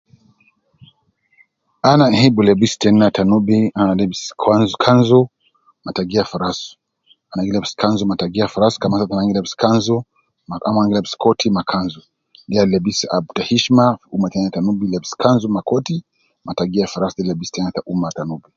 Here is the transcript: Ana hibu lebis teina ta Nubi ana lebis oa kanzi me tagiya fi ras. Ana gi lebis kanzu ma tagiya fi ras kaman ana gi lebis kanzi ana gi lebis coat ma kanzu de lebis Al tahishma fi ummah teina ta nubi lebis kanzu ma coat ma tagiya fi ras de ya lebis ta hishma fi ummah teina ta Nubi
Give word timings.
Ana 1.91 2.05
hibu 2.21 2.39
lebis 2.47 2.73
teina 2.81 3.07
ta 3.15 3.23
Nubi 3.31 3.57
ana 3.79 3.93
lebis 3.99 4.21
oa 4.45 4.65
kanzi 4.83 5.19
me 5.83 5.91
tagiya 5.97 6.23
fi 6.29 6.37
ras. 6.45 6.59
Ana 7.31 7.45
gi 7.45 7.51
lebis 7.55 7.73
kanzu 7.81 8.03
ma 8.07 8.15
tagiya 8.21 8.51
fi 8.51 8.57
ras 8.63 8.75
kaman 8.81 9.01
ana 9.13 9.29
gi 9.29 9.35
lebis 9.37 9.55
kanzi 9.63 9.95
ana 10.49 10.89
gi 10.89 10.95
lebis 10.97 11.15
coat 11.23 11.41
ma 11.55 11.61
kanzu 11.71 12.01
de 12.49 12.59
lebis 12.73 12.99
Al 13.15 13.23
tahishma 13.37 13.85
fi 13.99 14.05
ummah 14.15 14.31
teina 14.31 14.53
ta 14.55 14.59
nubi 14.65 14.85
lebis 14.93 15.13
kanzu 15.23 15.47
ma 15.55 15.61
coat 15.69 15.87
ma 16.45 16.51
tagiya 16.57 16.91
fi 16.91 16.97
ras 17.01 17.13
de 17.15 17.21
ya 17.23 17.27
lebis 17.29 17.49
ta 17.51 17.57
hishma 17.59 17.71
fi 17.75 17.79
ummah 17.91 18.11
teina 18.13 18.17
ta 18.17 18.23
Nubi 18.33 18.49